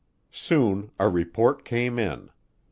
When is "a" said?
0.97-1.07